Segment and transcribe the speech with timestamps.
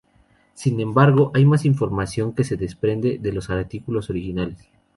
[0.55, 4.67] Sin embargo, hay más información que se desprende de los artículos originales.